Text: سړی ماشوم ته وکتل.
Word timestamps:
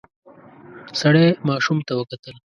سړی 0.99 1.27
ماشوم 1.47 1.77
ته 1.87 1.93
وکتل. 1.95 2.35